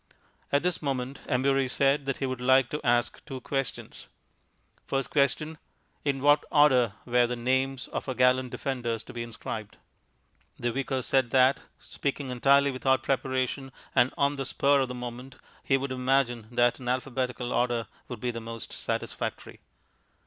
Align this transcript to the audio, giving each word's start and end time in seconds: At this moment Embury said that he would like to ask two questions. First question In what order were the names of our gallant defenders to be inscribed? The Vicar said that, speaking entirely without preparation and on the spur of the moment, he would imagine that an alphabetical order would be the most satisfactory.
At 0.51 0.63
this 0.63 0.81
moment 0.81 1.19
Embury 1.27 1.67
said 1.67 2.05
that 2.07 2.17
he 2.17 2.25
would 2.25 2.41
like 2.41 2.71
to 2.71 2.81
ask 2.83 3.23
two 3.23 3.39
questions. 3.39 4.07
First 4.87 5.11
question 5.11 5.59
In 6.03 6.23
what 6.23 6.43
order 6.51 6.93
were 7.05 7.27
the 7.27 7.35
names 7.35 7.87
of 7.89 8.09
our 8.09 8.15
gallant 8.15 8.49
defenders 8.49 9.03
to 9.03 9.13
be 9.13 9.21
inscribed? 9.21 9.77
The 10.57 10.71
Vicar 10.71 11.03
said 11.03 11.29
that, 11.29 11.61
speaking 11.77 12.29
entirely 12.29 12.71
without 12.71 13.03
preparation 13.03 13.71
and 13.93 14.11
on 14.17 14.37
the 14.37 14.45
spur 14.47 14.79
of 14.81 14.87
the 14.87 14.95
moment, 14.95 15.35
he 15.63 15.77
would 15.77 15.91
imagine 15.91 16.47
that 16.49 16.79
an 16.79 16.89
alphabetical 16.89 17.53
order 17.53 17.85
would 18.07 18.19
be 18.19 18.31
the 18.31 18.41
most 18.41 18.73
satisfactory. 18.73 19.59